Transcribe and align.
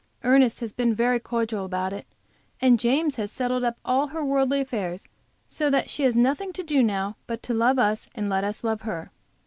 Ernest 0.23 0.61
has 0.61 0.73
been 0.73 0.95
very 0.95 1.19
cordial 1.19 1.63
about 1.63 1.93
it, 1.93 2.07
and 2.59 2.79
James 2.79 3.17
has 3.17 3.31
settled 3.31 3.63
up 3.63 3.77
all 3.85 4.07
her 4.07 4.25
worldly 4.25 4.59
affairs, 4.59 5.07
so 5.47 5.69
that 5.69 5.91
she 5.91 6.01
has 6.01 6.15
nothing 6.15 6.51
to 6.53 6.63
do 6.63 6.81
now 6.81 7.17
but 7.27 7.43
to 7.43 7.53
love 7.53 7.77
us 7.77 8.09
and 8.15 8.27
let 8.27 8.43
us 8.43 8.63
love 8.63 8.81
her. 8.81 9.11